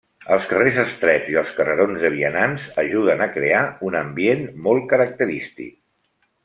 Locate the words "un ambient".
3.91-4.45